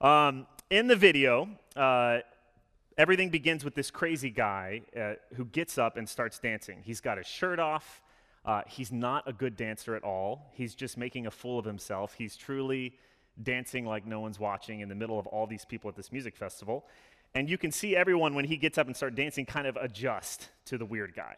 [0.00, 2.20] Um, in the video, uh,
[2.96, 6.78] everything begins with this crazy guy uh, who gets up and starts dancing.
[6.82, 8.00] He's got his shirt off.
[8.46, 10.50] Uh, he's not a good dancer at all.
[10.54, 12.14] He's just making a fool of himself.
[12.16, 12.94] He's truly
[13.42, 16.36] dancing like no one's watching in the middle of all these people at this music
[16.36, 16.86] festival.
[17.34, 20.48] And you can see everyone when he gets up and starts dancing kind of adjust
[20.66, 21.36] to the weird guy.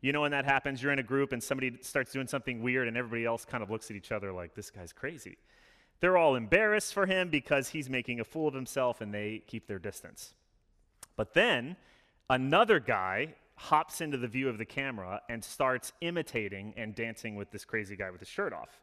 [0.00, 2.88] You know when that happens, you're in a group and somebody starts doing something weird
[2.88, 5.36] and everybody else kind of looks at each other like, this guy's crazy.
[6.00, 9.66] They're all embarrassed for him because he's making a fool of himself and they keep
[9.66, 10.34] their distance.
[11.16, 11.76] But then
[12.30, 17.50] another guy hops into the view of the camera and starts imitating and dancing with
[17.50, 18.80] this crazy guy with his shirt off.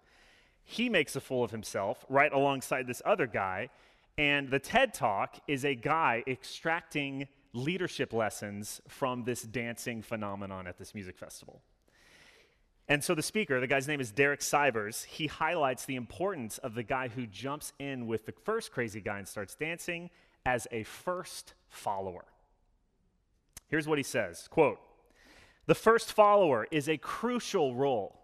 [0.66, 3.70] He makes a fool of himself right alongside this other guy,
[4.18, 10.78] and the TED Talk is a guy extracting leadership lessons from this dancing phenomenon at
[10.78, 11.62] this music festival.
[12.88, 16.76] And so the speaker, the guy's name is Derek Sivers, he highlights the importance of
[16.76, 20.10] the guy who jumps in with the first crazy guy and starts dancing
[20.46, 22.26] as a first follower.
[23.68, 24.80] Here's what he says, quote,
[25.66, 28.22] "The first follower is a crucial role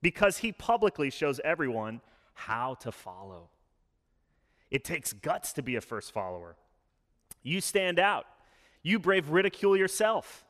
[0.00, 2.00] because he publicly shows everyone
[2.34, 3.48] how to follow.
[4.70, 6.56] It takes guts to be a first follower.
[7.42, 8.26] You stand out,
[8.82, 10.44] you brave ridicule yourself.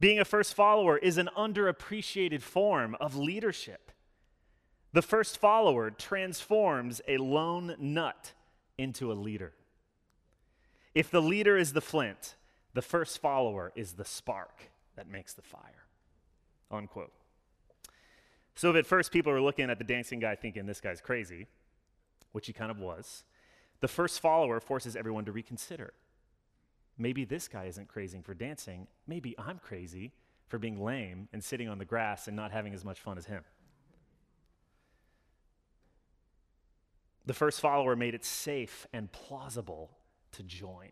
[0.00, 3.92] Being a first follower is an underappreciated form of leadership.
[4.92, 8.32] The first follower transforms a lone nut
[8.76, 9.52] into a leader.
[10.94, 12.34] If the leader is the flint,
[12.74, 15.86] the first follower is the spark that makes the fire.
[16.70, 17.12] Unquote.
[18.54, 21.46] So, if at first people are looking at the dancing guy thinking this guy's crazy,
[22.32, 23.24] which he kind of was,
[23.80, 25.92] the first follower forces everyone to reconsider.
[26.98, 28.86] Maybe this guy isn't crazy for dancing.
[29.06, 30.12] Maybe I'm crazy
[30.48, 33.26] for being lame and sitting on the grass and not having as much fun as
[33.26, 33.42] him.
[37.24, 39.90] The first follower made it safe and plausible
[40.32, 40.90] to join,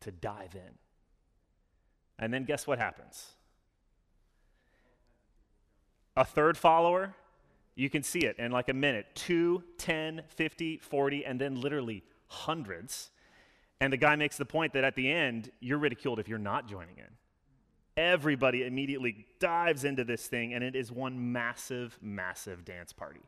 [0.00, 0.78] to dive in.
[2.18, 3.32] And then guess what happens?
[6.16, 7.14] A third follower
[7.78, 12.02] you can see it in like a minute 2, 10, 50, 40, and then literally
[12.26, 13.10] hundreds.
[13.80, 16.68] And the guy makes the point that at the end, you're ridiculed if you're not
[16.68, 17.06] joining in.
[17.96, 23.20] Everybody immediately dives into this thing, and it is one massive, massive dance party.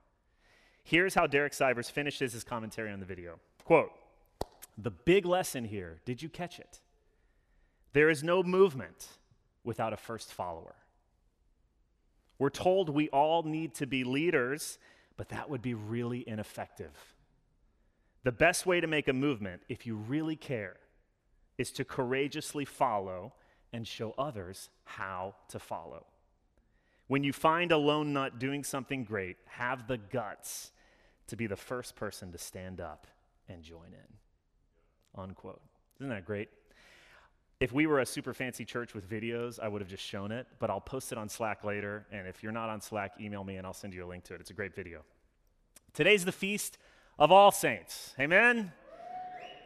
[0.82, 3.38] Here's how Derek Sivers finishes his commentary on the video.
[3.64, 3.92] Quote,
[4.76, 6.80] the big lesson here, did you catch it?
[7.92, 9.06] There is no movement
[9.62, 10.74] without a first follower.
[12.40, 14.78] We're told we all need to be leaders,
[15.18, 17.14] but that would be really ineffective.
[18.24, 20.76] The best way to make a movement, if you really care,
[21.58, 23.34] is to courageously follow
[23.74, 26.06] and show others how to follow.
[27.08, 30.72] When you find a lone nut doing something great, have the guts
[31.26, 33.06] to be the first person to stand up
[33.50, 35.20] and join in.
[35.22, 35.60] Unquote.
[35.98, 36.48] Isn't that great?
[37.60, 40.46] If we were a super fancy church with videos, I would have just shown it,
[40.58, 42.06] but I'll post it on Slack later.
[42.10, 44.34] And if you're not on Slack, email me and I'll send you a link to
[44.34, 44.40] it.
[44.40, 45.02] It's a great video.
[45.92, 46.78] Today's the feast
[47.18, 48.14] of all saints.
[48.18, 48.72] Amen?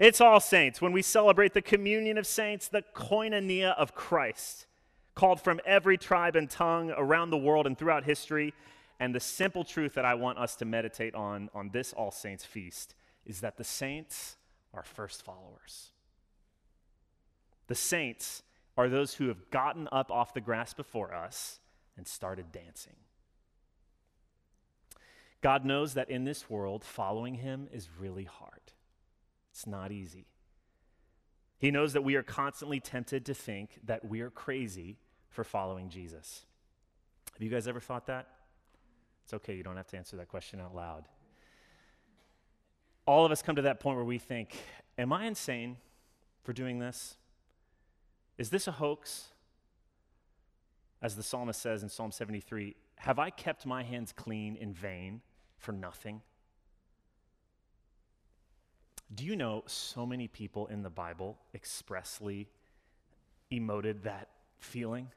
[0.00, 4.66] It's all saints when we celebrate the communion of saints, the koinonia of Christ,
[5.14, 8.54] called from every tribe and tongue around the world and throughout history.
[8.98, 12.44] And the simple truth that I want us to meditate on on this All Saints
[12.44, 14.36] feast is that the saints
[14.72, 15.92] are first followers.
[17.66, 18.42] The saints
[18.76, 21.60] are those who have gotten up off the grass before us
[21.96, 22.96] and started dancing.
[25.40, 28.72] God knows that in this world, following him is really hard.
[29.52, 30.26] It's not easy.
[31.58, 35.88] He knows that we are constantly tempted to think that we are crazy for following
[35.88, 36.46] Jesus.
[37.32, 38.28] Have you guys ever thought that?
[39.24, 41.04] It's okay, you don't have to answer that question out loud.
[43.06, 44.56] All of us come to that point where we think,
[44.96, 45.76] Am I insane
[46.42, 47.16] for doing this?
[48.38, 49.28] Is this a hoax?
[51.00, 55.20] As the psalmist says in Psalm 73, Have I kept my hands clean in vain
[55.58, 56.22] for nothing?
[59.14, 62.48] Do you know so many people in the Bible expressly
[63.52, 64.28] emoted that
[64.58, 65.08] feeling?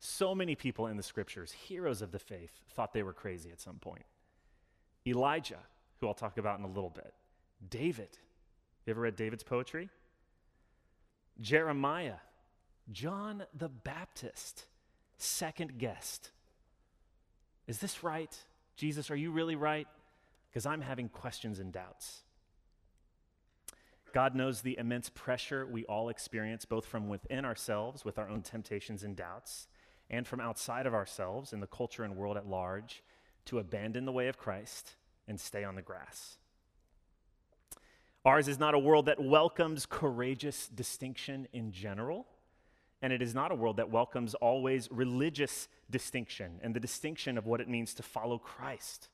[0.00, 3.60] So many people in the scriptures, heroes of the faith, thought they were crazy at
[3.60, 4.04] some point.
[5.06, 5.60] Elijah,
[6.00, 7.14] who I'll talk about in a little bit.
[7.70, 8.18] David.
[8.84, 9.90] You ever read David's poetry?
[11.40, 12.16] Jeremiah.
[12.90, 14.66] John the Baptist.
[15.16, 16.30] Second guest.
[17.66, 18.36] Is this right?
[18.76, 19.86] Jesus, are you really right?
[20.50, 22.22] Because I'm having questions and doubts.
[24.12, 28.42] God knows the immense pressure we all experience, both from within ourselves with our own
[28.42, 29.68] temptations and doubts,
[30.10, 33.02] and from outside of ourselves in the culture and world at large,
[33.46, 34.96] to abandon the way of Christ
[35.26, 36.36] and stay on the grass.
[38.24, 42.26] Ours is not a world that welcomes courageous distinction in general,
[43.00, 47.46] and it is not a world that welcomes always religious distinction and the distinction of
[47.46, 49.08] what it means to follow Christ.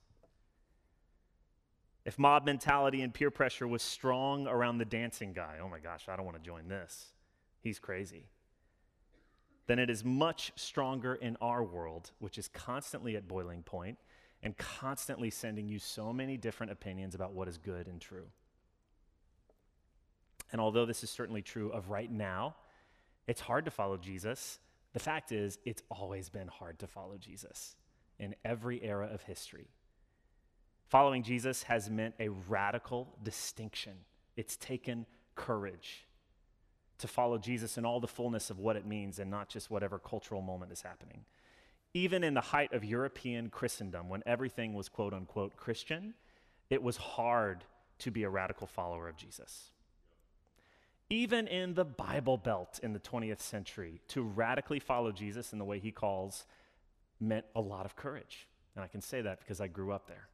[2.05, 6.06] If mob mentality and peer pressure was strong around the dancing guy, oh my gosh,
[6.08, 7.12] I don't want to join this.
[7.60, 8.26] He's crazy.
[9.66, 13.99] Then it is much stronger in our world, which is constantly at boiling point
[14.43, 18.28] and constantly sending you so many different opinions about what is good and true.
[20.52, 22.56] And although this is certainly true of right now,
[23.26, 24.58] it's hard to follow Jesus.
[24.94, 27.76] The fact is, it's always been hard to follow Jesus
[28.18, 29.68] in every era of history.
[30.88, 33.92] Following Jesus has meant a radical distinction.
[34.36, 35.04] It's taken
[35.34, 36.06] courage
[36.98, 39.98] to follow Jesus in all the fullness of what it means and not just whatever
[39.98, 41.24] cultural moment is happening.
[41.94, 46.14] Even in the height of European Christendom, when everything was quote unquote Christian,
[46.70, 47.64] it was hard
[48.00, 49.70] to be a radical follower of Jesus.
[51.10, 55.64] Even in the Bible Belt in the 20th century, to radically follow Jesus in the
[55.64, 56.44] way he calls
[57.20, 58.46] meant a lot of courage.
[58.75, 60.28] And I can say that because I grew up there.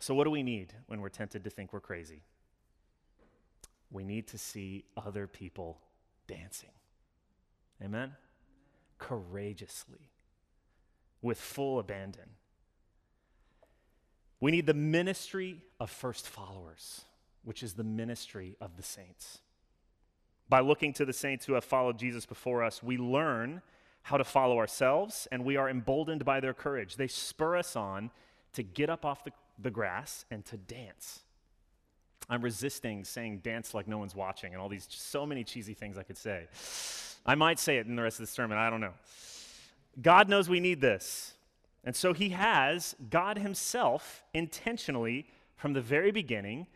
[0.00, 2.22] So, what do we need when we're tempted to think we're crazy?
[3.90, 5.78] We need to see other people
[6.26, 6.70] dancing.
[7.82, 8.12] Amen?
[8.98, 10.10] Courageously,
[11.22, 12.30] with full abandon.
[14.40, 17.04] We need the ministry of first followers,
[17.44, 19.38] which is the ministry of the saints.
[20.48, 23.62] By looking to the saints who have followed Jesus before us, we learn
[24.02, 26.96] how to follow ourselves, and we are emboldened by their courage.
[26.96, 28.10] They spur us on
[28.52, 31.20] to get up off the the grass and to dance.
[32.28, 35.98] I'm resisting saying dance like no one's watching and all these so many cheesy things
[35.98, 36.46] I could say.
[37.26, 38.94] I might say it in the rest of the sermon, I don't know.
[40.00, 41.34] God knows we need this.
[41.84, 45.26] And so he has, God himself, intentionally,
[45.56, 46.66] from the very beginning,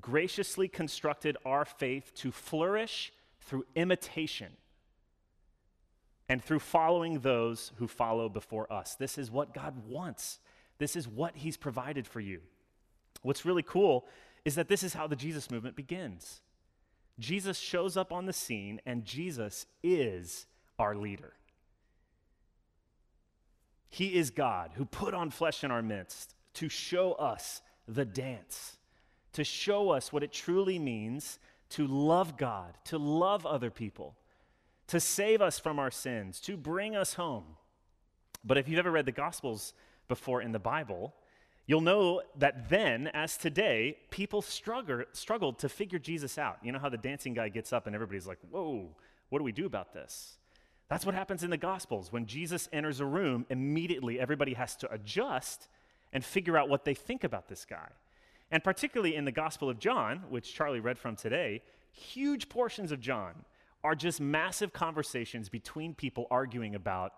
[0.00, 4.52] graciously constructed our faith to flourish through imitation
[6.28, 8.94] and through following those who follow before us.
[8.96, 10.40] This is what God wants.
[10.78, 12.40] This is what he's provided for you.
[13.22, 14.06] What's really cool
[14.44, 16.40] is that this is how the Jesus movement begins.
[17.18, 20.46] Jesus shows up on the scene, and Jesus is
[20.78, 21.32] our leader.
[23.88, 28.75] He is God who put on flesh in our midst to show us the dance,
[29.36, 31.38] to show us what it truly means
[31.68, 34.16] to love God, to love other people,
[34.86, 37.44] to save us from our sins, to bring us home.
[38.42, 39.74] But if you've ever read the Gospels,
[40.08, 41.12] before in the Bible,
[41.66, 46.56] you'll know that then, as today, people struggle, struggled to figure Jesus out.
[46.62, 48.88] You know how the dancing guy gets up and everybody's like, whoa,
[49.28, 50.38] what do we do about this?
[50.88, 52.10] That's what happens in the Gospels.
[52.10, 55.68] When Jesus enters a room, immediately everybody has to adjust
[56.10, 57.90] and figure out what they think about this guy.
[58.50, 63.00] And particularly in the Gospel of John, which Charlie read from today, huge portions of
[63.00, 63.34] John
[63.82, 67.12] are just massive conversations between people arguing about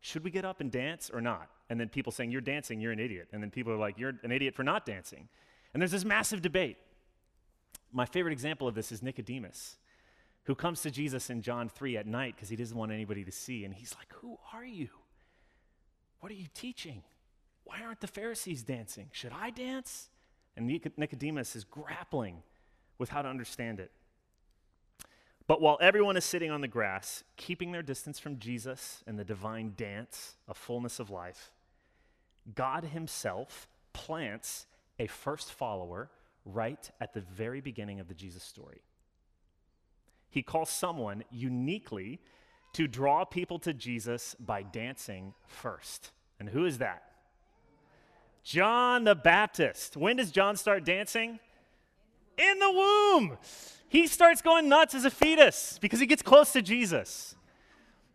[0.00, 1.48] should we get up and dance or not?
[1.68, 3.28] And then people saying, You're dancing, you're an idiot.
[3.32, 5.28] And then people are like, You're an idiot for not dancing.
[5.72, 6.78] And there's this massive debate.
[7.92, 9.76] My favorite example of this is Nicodemus,
[10.44, 13.32] who comes to Jesus in John 3 at night because he doesn't want anybody to
[13.32, 13.64] see.
[13.64, 14.88] And he's like, Who are you?
[16.20, 17.02] What are you teaching?
[17.64, 19.08] Why aren't the Pharisees dancing?
[19.12, 20.08] Should I dance?
[20.60, 22.42] And Nicodemus is grappling
[22.98, 23.90] with how to understand it.
[25.46, 29.24] But while everyone is sitting on the grass, keeping their distance from Jesus and the
[29.24, 31.50] divine dance of fullness of life,
[32.54, 34.66] God Himself plants
[34.98, 36.10] a first follower
[36.44, 38.82] right at the very beginning of the Jesus story.
[40.28, 42.20] He calls someone uniquely
[42.74, 46.10] to draw people to Jesus by dancing first.
[46.38, 47.09] And who is that?
[48.42, 49.96] John the Baptist.
[49.96, 51.38] When does John start dancing?
[52.38, 53.38] In the womb.
[53.88, 57.34] He starts going nuts as a fetus because he gets close to Jesus.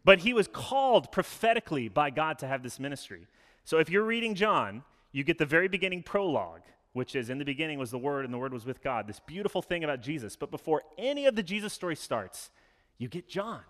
[0.03, 3.27] But he was called prophetically by God to have this ministry.
[3.63, 6.61] So if you're reading John, you get the very beginning prologue,
[6.93, 9.07] which is in the beginning was the Word, and the Word was with God.
[9.07, 10.35] This beautiful thing about Jesus.
[10.35, 12.51] But before any of the Jesus story starts,
[12.97, 13.61] you get John.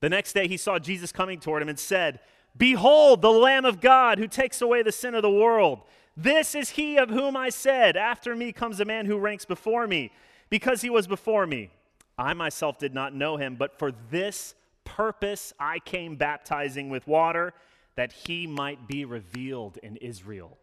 [0.00, 2.20] The next day he saw Jesus coming toward him and said,
[2.58, 5.80] Behold, the Lamb of God who takes away the sin of the world.
[6.16, 9.86] This is he of whom I said, After me comes a man who ranks before
[9.86, 10.10] me,
[10.50, 11.70] because he was before me.
[12.18, 17.54] I myself did not know him, but for this purpose I came baptizing with water,
[17.94, 20.58] that he might be revealed in Israel.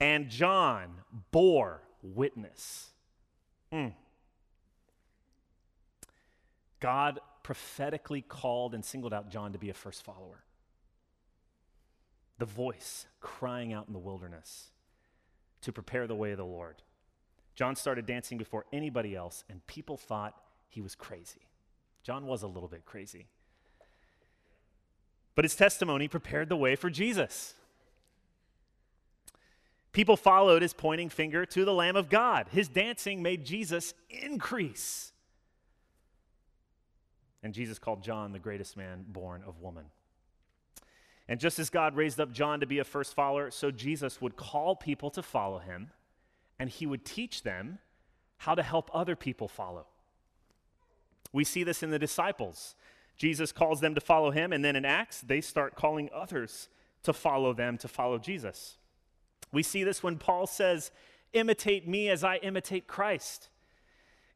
[0.00, 0.96] And John
[1.30, 2.90] bore witness.
[3.72, 3.92] Mm.
[6.80, 10.42] God prophetically called and singled out John to be a first follower.
[12.40, 14.70] The voice crying out in the wilderness
[15.60, 16.76] to prepare the way of the Lord.
[17.54, 20.34] John started dancing before anybody else, and people thought
[20.70, 21.42] he was crazy.
[22.02, 23.26] John was a little bit crazy.
[25.34, 27.52] But his testimony prepared the way for Jesus.
[29.92, 32.46] People followed his pointing finger to the Lamb of God.
[32.52, 35.12] His dancing made Jesus increase.
[37.42, 39.84] And Jesus called John the greatest man born of woman.
[41.30, 44.34] And just as God raised up John to be a first follower, so Jesus would
[44.34, 45.90] call people to follow him,
[46.58, 47.78] and he would teach them
[48.38, 49.86] how to help other people follow.
[51.32, 52.74] We see this in the disciples.
[53.16, 56.68] Jesus calls them to follow him, and then in Acts, they start calling others
[57.04, 58.76] to follow them, to follow Jesus.
[59.52, 60.90] We see this when Paul says,
[61.32, 63.50] Imitate me as I imitate Christ.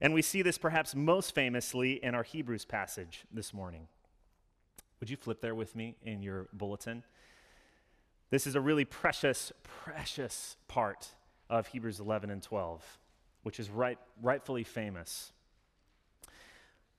[0.01, 3.89] And we see this perhaps most famously in our Hebrews passage this morning.
[5.05, 7.03] Would you flip there with me in your bulletin?
[8.31, 11.09] This is a really precious, precious part
[11.51, 12.83] of Hebrews 11 and 12,
[13.43, 15.31] which is right, rightfully famous.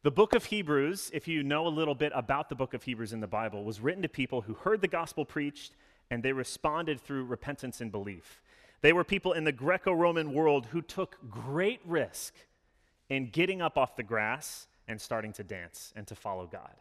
[0.04, 3.12] The book of Hebrews, if you know a little bit about the book of Hebrews
[3.12, 5.74] in the Bible, was written to people who heard the gospel preached
[6.12, 8.44] and they responded through repentance and belief.
[8.82, 12.36] They were people in the Greco Roman world who took great risk
[13.10, 16.76] in getting up off the grass and starting to dance and to follow God.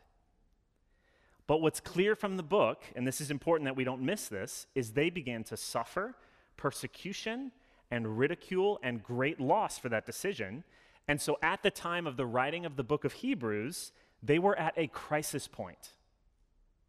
[1.47, 4.67] But what's clear from the book, and this is important that we don't miss this,
[4.75, 6.15] is they began to suffer
[6.57, 7.53] persecution
[7.91, 10.65] and ridicule and great loss for that decision.
[11.07, 14.59] And so at the time of the writing of the book of Hebrews, they were
[14.59, 15.91] at a crisis point.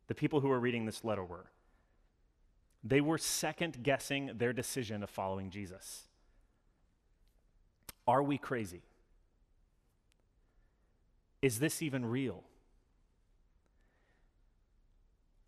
[0.07, 1.47] The people who were reading this letter were.
[2.83, 6.03] They were second guessing their decision of following Jesus.
[8.07, 8.83] Are we crazy?
[11.41, 12.43] Is this even real?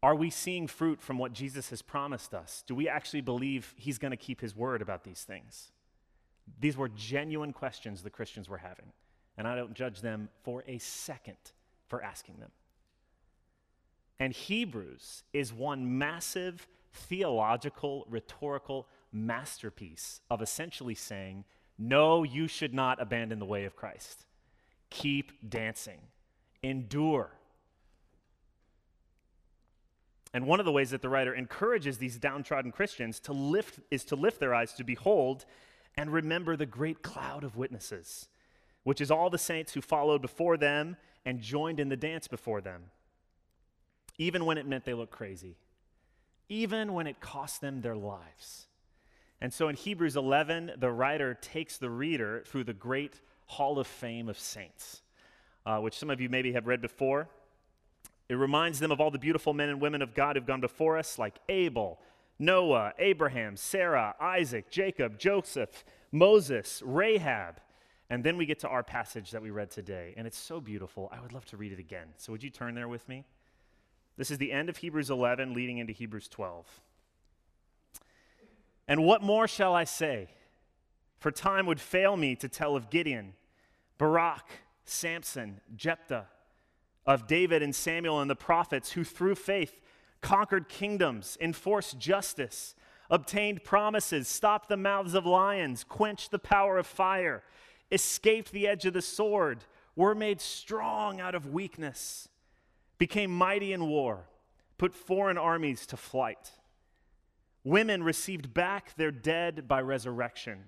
[0.07, 2.63] Are we seeing fruit from what Jesus has promised us?
[2.65, 5.73] Do we actually believe he's going to keep his word about these things?
[6.61, 8.93] These were genuine questions the Christians were having,
[9.37, 11.35] and I don't judge them for a second
[11.89, 12.51] for asking them.
[14.17, 21.43] And Hebrews is one massive theological, rhetorical masterpiece of essentially saying,
[21.77, 24.25] No, you should not abandon the way of Christ.
[24.89, 25.99] Keep dancing,
[26.63, 27.31] endure.
[30.37, 34.05] And one of the ways that the writer encourages these downtrodden Christians to lift is
[34.05, 35.45] to lift their eyes to behold
[35.95, 38.27] and remember the great cloud of witnesses,
[38.83, 42.61] which is all the saints who followed before them and joined in the dance before
[42.61, 42.91] them,
[44.19, 45.57] even when it meant they looked crazy,
[46.49, 48.67] even when it cost them their lives.
[49.41, 53.87] And so in Hebrews 11, the writer takes the reader through the great hall of
[53.87, 55.01] fame of saints,
[55.65, 57.27] uh, which some of you maybe have read before.
[58.29, 60.97] It reminds them of all the beautiful men and women of God who've gone before
[60.97, 61.99] us, like Abel,
[62.39, 67.61] Noah, Abraham, Sarah, Isaac, Jacob, Joseph, Moses, Rahab.
[68.09, 71.09] And then we get to our passage that we read today, and it's so beautiful.
[71.11, 72.07] I would love to read it again.
[72.17, 73.25] So, would you turn there with me?
[74.17, 76.65] This is the end of Hebrews 11, leading into Hebrews 12.
[78.87, 80.29] And what more shall I say?
[81.19, 83.33] For time would fail me to tell of Gideon,
[83.97, 84.45] Barak,
[84.85, 86.27] Samson, Jephthah,
[87.07, 89.79] of David and Samuel and the prophets who through faith
[90.21, 92.75] conquered kingdoms, enforced justice,
[93.09, 97.43] obtained promises, stopped the mouths of lions, quenched the power of fire,
[97.91, 99.63] escaped the edge of the sword,
[99.95, 102.27] were made strong out of weakness,
[102.97, 104.25] became mighty in war,
[104.77, 106.51] put foreign armies to flight.
[107.63, 110.65] Women received back their dead by resurrection.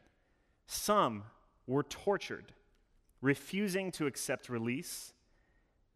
[0.67, 1.23] Some
[1.67, 2.53] were tortured,
[3.21, 5.13] refusing to accept release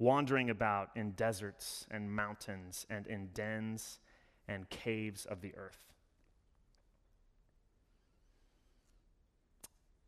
[0.00, 3.98] Wandering about in deserts and mountains and in dens
[4.48, 5.92] and caves of the earth.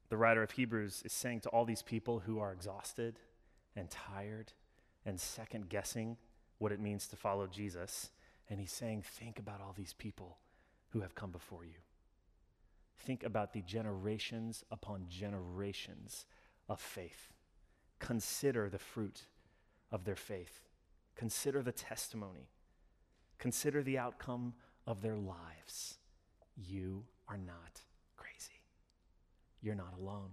[0.09, 3.19] The writer of Hebrews is saying to all these people who are exhausted
[3.77, 4.55] and tired
[5.05, 6.17] and second guessing
[6.57, 8.13] what it means to follow Jesus,
[8.49, 10.39] and he's saying, Think about all these people
[10.89, 11.83] who have come before you.
[12.97, 16.25] Think about the generations upon generations
[16.67, 17.29] of faith.
[17.99, 19.27] Consider the fruit
[19.93, 20.63] of their faith.
[21.15, 22.49] Consider the testimony.
[23.39, 24.55] Consider the outcome
[24.87, 25.99] of their lives.
[26.57, 27.83] You are not
[28.17, 28.63] crazy.
[29.61, 30.31] You're not alone.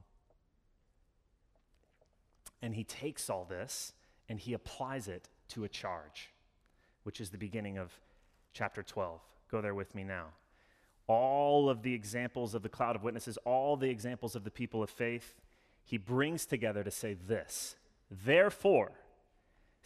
[2.62, 3.94] And he takes all this
[4.28, 6.30] and he applies it to a charge,
[7.04, 7.92] which is the beginning of
[8.54, 9.20] chapter 12.
[9.52, 10.28] Go there with me now.
[11.08, 14.84] All of the examples of the cloud of witnesses, all the examples of the people
[14.84, 15.36] of faith,
[15.84, 17.76] he brings together to say this
[18.12, 18.92] Therefore,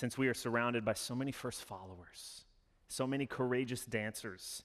[0.00, 2.46] Since we are surrounded by so many first followers,
[2.88, 4.62] so many courageous dancers,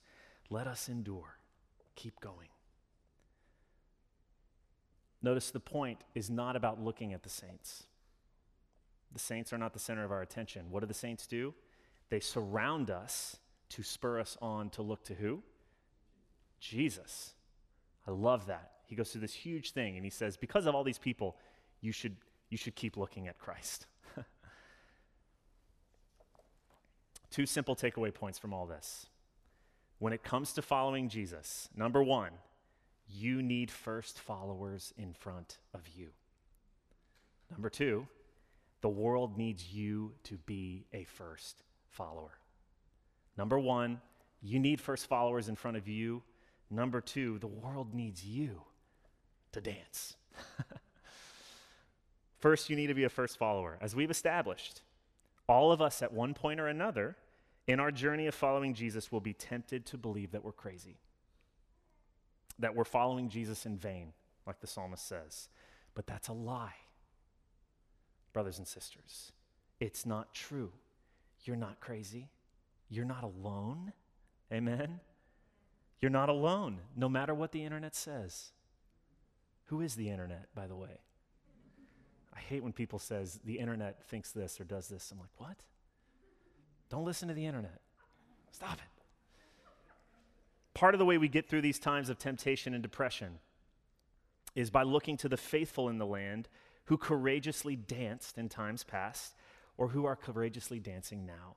[0.49, 1.39] let us endure.
[1.97, 2.47] Keep going.
[5.21, 7.83] Notice the point is not about looking at the saints.
[9.11, 10.67] The saints are not the center of our attention.
[10.69, 11.53] What do the saints do?
[12.07, 13.35] They surround us
[13.71, 15.43] to spur us on to look to who?
[16.61, 17.33] Jesus.
[18.07, 18.71] I love that.
[18.85, 21.35] He goes through this huge thing and he says, because of all these people,
[21.81, 22.15] you should,
[22.49, 23.85] you should keep looking at Christ.
[27.31, 29.07] Two simple takeaway points from all this.
[29.99, 32.31] When it comes to following Jesus, number one,
[33.07, 36.09] you need first followers in front of you.
[37.51, 38.07] Number two,
[38.81, 42.37] the world needs you to be a first follower.
[43.37, 44.01] Number one,
[44.41, 46.21] you need first followers in front of you.
[46.69, 48.61] Number two, the world needs you
[49.51, 50.15] to dance.
[52.39, 53.77] first, you need to be a first follower.
[53.81, 54.81] As we've established,
[55.47, 57.15] all of us at one point or another
[57.67, 60.97] in our journey of following Jesus will be tempted to believe that we're crazy
[62.59, 64.13] that we're following Jesus in vain,
[64.45, 65.49] like the psalmist says.
[65.93, 66.75] But that's a lie,
[68.33, 69.31] brothers and sisters.
[69.79, 70.71] It's not true.
[71.43, 72.29] You're not crazy.
[72.89, 73.93] You're not alone.
[74.51, 74.99] Amen?
[76.01, 78.51] You're not alone, no matter what the internet says.
[79.65, 80.99] Who is the internet, by the way?
[82.35, 85.11] I hate when people says the internet thinks this or does this.
[85.11, 85.57] I'm like, what?
[86.89, 87.81] Don't listen to the internet.
[88.51, 89.03] Stop it.
[90.73, 93.39] Part of the way we get through these times of temptation and depression
[94.55, 96.47] is by looking to the faithful in the land
[96.85, 99.35] who courageously danced in times past
[99.77, 101.55] or who are courageously dancing now.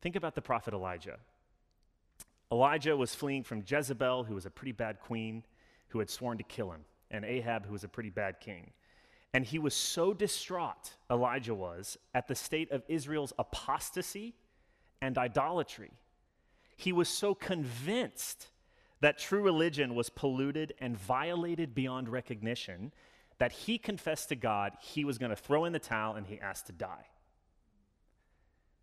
[0.00, 1.18] Think about the prophet Elijah.
[2.52, 5.44] Elijah was fleeing from Jezebel, who was a pretty bad queen
[5.88, 8.70] who had sworn to kill him, and Ahab, who was a pretty bad king.
[9.34, 14.34] And he was so distraught, Elijah was, at the state of Israel's apostasy
[15.02, 15.90] and idolatry
[16.76, 18.48] he was so convinced
[19.00, 22.92] that true religion was polluted and violated beyond recognition
[23.38, 26.40] that he confessed to God he was going to throw in the towel and he
[26.40, 27.06] asked to die.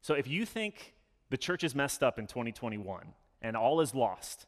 [0.02, 0.94] So if you think
[1.30, 4.46] the church is messed up in 2021 and all is lost,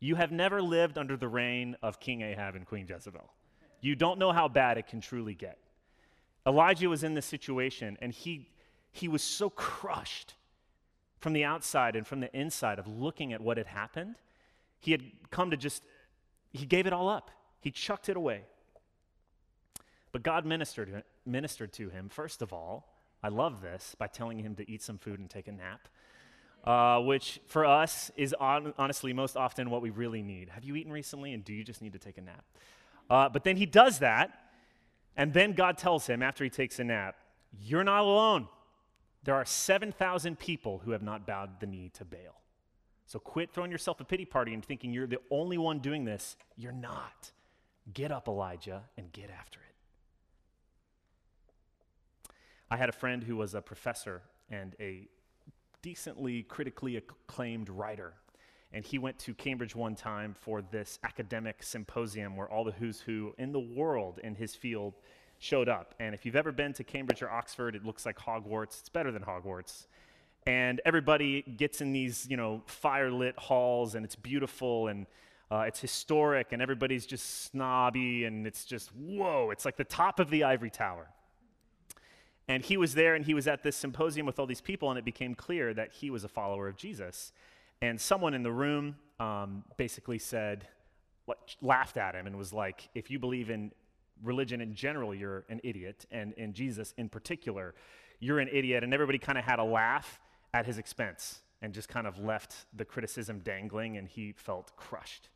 [0.00, 3.30] you have never lived under the reign of King Ahab and Queen Jezebel.
[3.82, 5.58] You don't know how bad it can truly get.
[6.46, 8.48] Elijah was in this situation and he,
[8.90, 10.34] he was so crushed
[11.20, 14.16] from the outside and from the inside of looking at what had happened,
[14.80, 15.84] he had come to just,
[16.52, 17.30] he gave it all up.
[17.60, 18.42] He chucked it away.
[20.10, 22.88] But God ministered, ministered to him, first of all,
[23.22, 25.88] I love this, by telling him to eat some food and take a nap,
[26.64, 30.48] uh, which for us is on, honestly most often what we really need.
[30.50, 32.44] Have you eaten recently and do you just need to take a nap?
[33.12, 34.30] Uh, but then he does that,
[35.18, 37.14] and then God tells him after he takes a nap,
[37.60, 38.48] You're not alone.
[39.22, 42.40] There are 7,000 people who have not bowed the knee to Baal.
[43.04, 46.38] So quit throwing yourself a pity party and thinking you're the only one doing this.
[46.56, 47.32] You're not.
[47.92, 49.74] Get up, Elijah, and get after it.
[52.70, 55.06] I had a friend who was a professor and a
[55.82, 58.14] decently critically acclaimed writer.
[58.72, 63.00] And he went to Cambridge one time for this academic symposium where all the who's
[63.00, 64.94] who in the world in his field
[65.38, 65.94] showed up.
[66.00, 68.80] And if you've ever been to Cambridge or Oxford, it looks like Hogwarts.
[68.80, 69.86] It's better than Hogwarts.
[70.46, 75.06] And everybody gets in these, you know, firelit halls, and it's beautiful and
[75.52, 79.50] uh, it's historic, and everybody's just snobby, and it's just whoa!
[79.50, 81.08] It's like the top of the ivory tower.
[82.48, 84.98] And he was there, and he was at this symposium with all these people, and
[84.98, 87.32] it became clear that he was a follower of Jesus.
[87.82, 90.66] And someone in the room um, basically said,
[91.60, 93.72] laughed at him, and was like, "If you believe in
[94.22, 96.06] religion in general, you're an idiot.
[96.10, 97.74] And in Jesus in particular,
[98.20, 98.84] you're an idiot.
[98.84, 100.20] And everybody kind of had a laugh
[100.54, 105.28] at his expense and just kind of left the criticism dangling, and he felt crushed.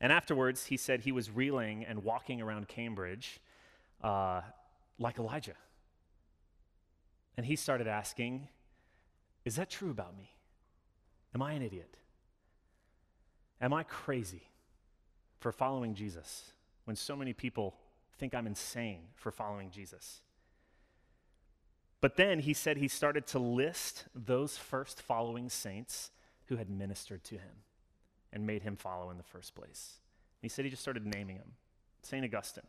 [0.00, 3.40] And afterwards, he said he was reeling and walking around Cambridge
[4.02, 4.42] uh,
[4.98, 5.54] like Elijah.
[7.36, 8.48] And he started asking,
[9.46, 10.33] Is that true about me?
[11.34, 11.96] Am I an idiot?
[13.60, 14.42] Am I crazy
[15.40, 16.52] for following Jesus?
[16.84, 17.74] when so many people
[18.18, 20.20] think I'm insane for following Jesus.
[22.00, 26.10] But then he said he started to list those first following saints
[26.46, 27.62] who had ministered to him
[28.32, 29.94] and made him follow in the first place.
[30.42, 31.52] He said he just started naming them
[32.02, 32.22] St.
[32.22, 32.66] Augustine,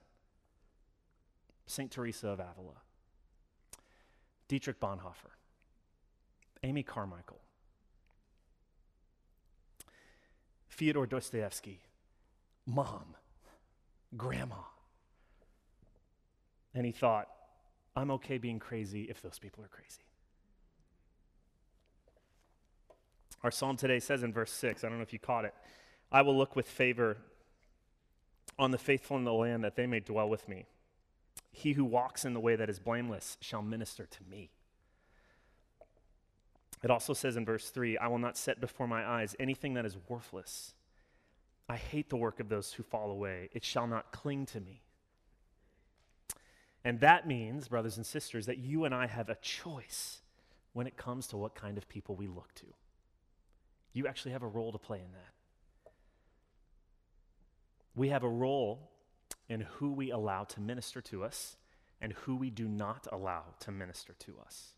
[1.67, 1.91] St.
[1.91, 2.77] Teresa of Avila,
[4.47, 5.33] Dietrich Bonhoeffer,
[6.63, 7.41] Amy Carmichael,
[10.75, 11.79] Fyodor Dostoevsky,
[12.65, 13.15] Mom,
[14.17, 14.55] grandma.
[16.73, 17.29] And he thought,
[17.95, 20.01] I'm okay being crazy if those people are crazy.
[23.41, 25.53] Our psalm today says in verse 6, I don't know if you caught it,
[26.11, 27.17] I will look with favor
[28.59, 30.65] on the faithful in the land that they may dwell with me.
[31.53, 34.49] He who walks in the way that is blameless shall minister to me.
[36.85, 39.87] It also says in verse 3 I will not set before my eyes anything that
[39.87, 40.75] is worthless.
[41.67, 43.49] I hate the work of those who fall away.
[43.53, 44.83] It shall not cling to me.
[46.83, 50.21] And that means, brothers and sisters, that you and I have a choice
[50.73, 52.67] when it comes to what kind of people we look to.
[53.91, 55.91] You actually have a role to play in that.
[57.95, 58.91] We have a role
[59.49, 61.57] in who we allow to minister to us
[61.99, 64.74] and who we do not allow to minister to us.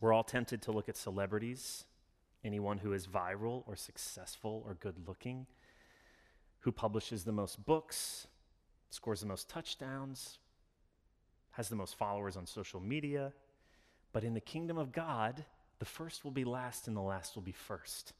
[0.00, 1.84] We're all tempted to look at celebrities
[2.44, 5.46] anyone who is viral or successful or good looking,
[6.60, 8.26] who publishes the most books,
[8.90, 10.38] scores the most touchdowns,
[11.52, 13.32] has the most followers on social media.
[14.12, 15.44] But in the kingdom of God,
[15.78, 18.12] the first will be last and the last will be first.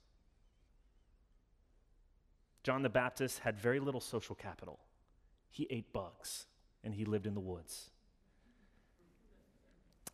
[2.63, 4.81] John the Baptist had very little social capital.
[5.51, 6.47] He ate bugs
[6.85, 7.91] and he lived in the woods.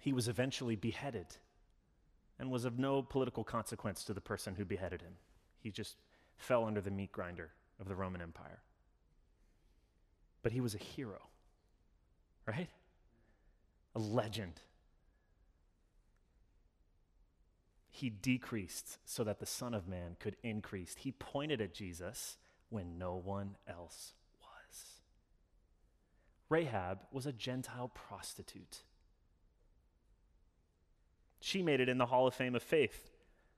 [0.00, 1.26] He was eventually beheaded
[2.38, 5.14] and was of no political consequence to the person who beheaded him.
[5.61, 5.96] He just
[6.37, 8.61] fell under the meat grinder of the Roman Empire.
[10.42, 11.22] But he was a hero,
[12.46, 12.68] right?
[13.94, 14.61] A legend.
[17.90, 20.96] He decreased so that the Son of Man could increase.
[20.99, 22.37] He pointed at Jesus
[22.68, 25.01] when no one else was.
[26.51, 28.83] Rahab was a Gentile prostitute.
[31.40, 33.11] She made it in the Hall of Fame of Faith.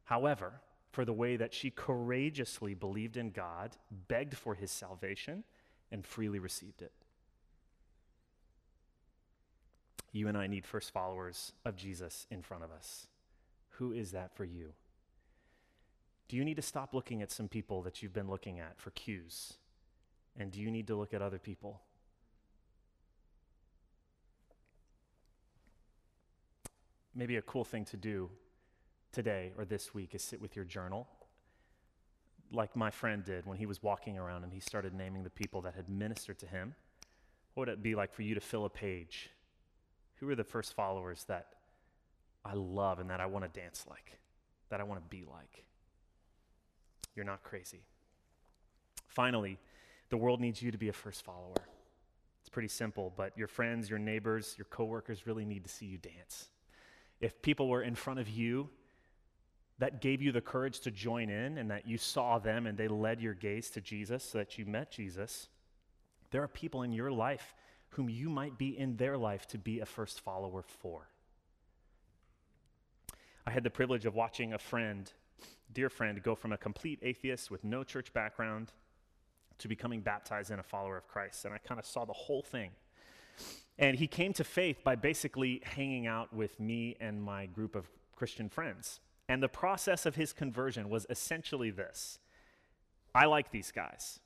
[0.04, 0.60] However,
[0.90, 3.76] for the way that she courageously believed in God,
[4.08, 5.44] begged for his salvation,
[5.90, 6.92] and freely received it.
[10.12, 13.06] You and I need first followers of Jesus in front of us.
[13.72, 14.72] Who is that for you?
[16.28, 18.90] Do you need to stop looking at some people that you've been looking at for
[18.90, 19.54] cues?
[20.38, 21.80] And do you need to look at other people
[27.18, 28.30] maybe a cool thing to do
[29.10, 31.08] today or this week is sit with your journal
[32.52, 35.60] like my friend did when he was walking around and he started naming the people
[35.62, 36.74] that had ministered to him.
[37.54, 39.30] What would it be like for you to fill a page?
[40.16, 41.48] Who are the first followers that
[42.44, 44.18] I love and that I want to dance like,
[44.70, 45.64] that I want to be like?
[47.14, 47.82] You're not crazy.
[49.08, 49.58] Finally,
[50.08, 51.54] the world needs you to be a first follower.
[52.40, 55.98] It's pretty simple, but your friends, your neighbors, your coworkers really need to see you
[55.98, 56.48] dance
[57.20, 58.68] if people were in front of you
[59.78, 62.88] that gave you the courage to join in and that you saw them and they
[62.88, 65.48] led your gaze to Jesus so that you met Jesus,
[66.30, 67.54] there are people in your life
[67.90, 71.08] whom you might be in their life to be a first follower for.
[73.46, 75.10] I had the privilege of watching a friend,
[75.72, 78.72] dear friend, go from a complete atheist with no church background
[79.58, 81.44] to becoming baptized and a follower of Christ.
[81.44, 82.70] And I kind of saw the whole thing.
[83.78, 87.86] And he came to faith by basically hanging out with me and my group of
[88.16, 89.00] Christian friends.
[89.28, 92.18] And the process of his conversion was essentially this
[93.14, 94.20] I like these guys.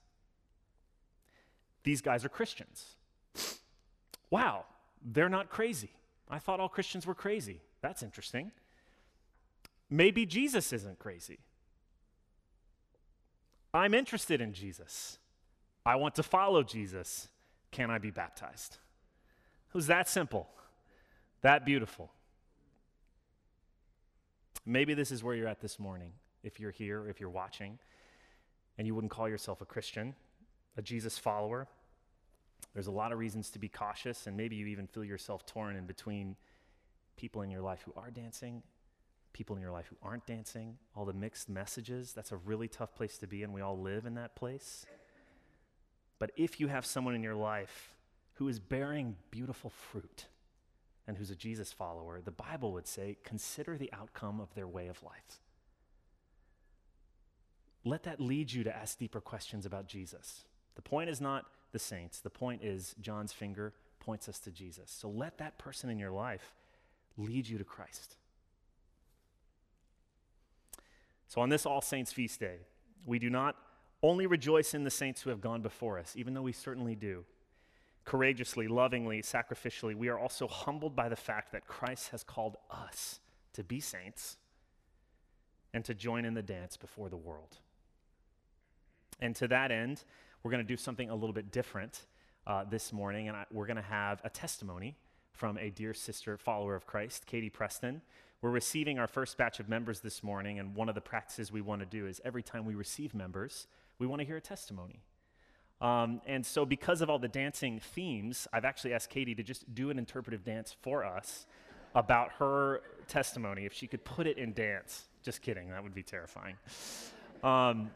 [1.85, 2.97] These guys are Christians.
[4.31, 4.65] Wow,
[5.05, 5.91] they're not crazy.
[6.31, 7.61] I thought all Christians were crazy.
[7.83, 8.53] That's interesting.
[9.91, 11.41] Maybe Jesus isn't crazy.
[13.75, 15.19] I'm interested in Jesus.
[15.85, 17.29] I want to follow Jesus.
[17.71, 18.79] Can I be baptized?
[19.73, 20.49] It was that simple,
[21.41, 22.11] that beautiful.
[24.67, 26.13] Maybe this is where you're at this morning.
[26.43, 27.79] If you're here, if you're watching,
[28.77, 30.15] and you wouldn't call yourself a Christian,
[30.77, 31.69] a Jesus follower,
[32.75, 35.77] there's a lot of reasons to be cautious, and maybe you even feel yourself torn
[35.77, 36.37] in between
[37.17, 38.63] people in your life who are dancing,
[39.33, 42.13] people in your life who aren't dancing, all the mixed messages.
[42.13, 44.85] That's a really tough place to be, and we all live in that place.
[46.19, 47.95] But if you have someone in your life
[48.35, 50.27] who is bearing beautiful fruit
[51.07, 54.87] and who's a Jesus follower, the Bible would say, consider the outcome of their way
[54.87, 55.41] of life.
[57.85, 60.45] Let that lead you to ask deeper questions about Jesus.
[60.77, 64.91] The point is not the saints, the point is John's finger points us to Jesus.
[64.91, 66.55] So let that person in your life
[67.17, 68.17] lead you to Christ.
[71.29, 72.59] So on this All Saints feast day,
[73.07, 73.57] we do not
[74.03, 77.25] only rejoice in the saints who have gone before us, even though we certainly do.
[78.05, 83.21] Courageously, lovingly, sacrificially, we are also humbled by the fact that Christ has called us
[83.53, 84.39] to be saints
[85.73, 87.59] and to join in the dance before the world.
[89.21, 90.05] And to that end,
[90.43, 92.07] we're going to do something a little bit different
[92.47, 94.97] uh, this morning, and I, we're going to have a testimony
[95.33, 98.03] from a dear sister, follower of Christ, Katie Preston.
[98.41, 101.61] We're receiving our first batch of members this morning, and one of the practices we
[101.61, 105.03] want to do is every time we receive members, we want to hear a testimony.
[105.83, 109.75] Um, and so, because of all the dancing themes, I've actually asked Katie to just
[109.75, 111.45] do an interpretive dance for us
[111.97, 115.07] about her testimony, if she could put it in dance.
[115.25, 116.55] Just kidding, that would be terrifying.
[117.43, 117.91] Um,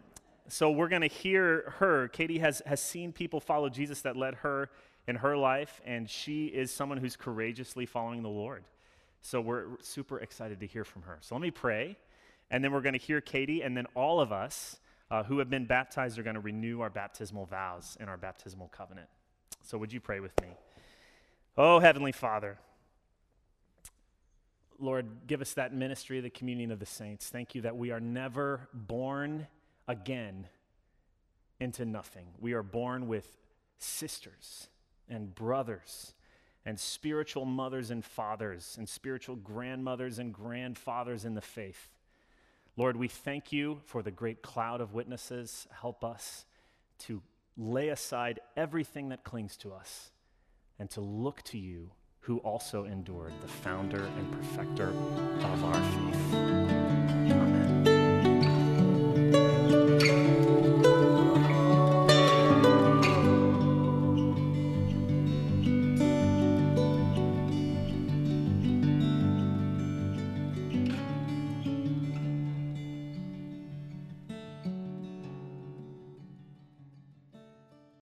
[0.48, 2.08] so we're going to hear her.
[2.08, 4.68] Katie has, has seen people follow Jesus that led her
[5.06, 8.64] in her life, and she is someone who's courageously following the Lord.
[9.22, 11.18] So we're super excited to hear from her.
[11.20, 11.96] So let me pray,
[12.50, 14.78] and then we're going to hear Katie, and then all of us
[15.10, 18.68] uh, who have been baptized are going to renew our baptismal vows and our baptismal
[18.68, 19.08] covenant.
[19.62, 20.48] So would you pray with me?
[21.56, 22.58] Oh, Heavenly Father,
[24.78, 27.28] Lord, give us that ministry of the communion of the saints.
[27.28, 29.46] Thank you that we are never born
[29.88, 30.48] again
[31.60, 32.26] into nothing.
[32.38, 33.36] We are born with
[33.78, 34.68] sisters
[35.08, 36.14] and brothers
[36.64, 41.95] and spiritual mothers and fathers and spiritual grandmothers and grandfathers in the faith.
[42.76, 45.66] Lord, we thank you for the great cloud of witnesses.
[45.80, 46.44] Help us
[47.00, 47.22] to
[47.56, 50.10] lay aside everything that clings to us
[50.78, 56.34] and to look to you, who also endured, the founder and perfecter of our faith.
[56.34, 57.65] Amen.